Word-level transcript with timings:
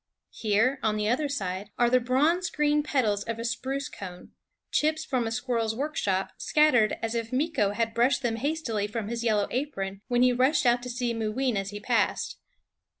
Here, 0.31 0.79
on 0.81 0.95
the 0.97 1.07
other 1.07 1.29
side, 1.29 1.69
are 1.77 1.87
the 1.87 1.99
bronze 1.99 2.49
green 2.49 2.81
petals 2.81 3.23
of 3.25 3.37
a 3.37 3.45
spruce 3.45 3.87
cone, 3.87 4.31
chips 4.71 5.05
from 5.05 5.27
a 5.27 5.31
squirrel's 5.31 5.75
workshop, 5.75 6.31
scattered 6.39 6.97
as 7.03 7.13
if 7.13 7.29
Meeko 7.31 7.75
had 7.75 7.93
brushed 7.93 8.23
them 8.23 8.37
hastily 8.37 8.87
from 8.87 9.09
his 9.09 9.23
yellow 9.23 9.47
apron 9.51 10.01
when 10.07 10.23
he 10.23 10.33
rushed 10.33 10.65
out 10.65 10.81
to 10.81 10.89
see 10.89 11.13
Mooween 11.13 11.55
as 11.55 11.69
he 11.69 11.79
passed. 11.79 12.37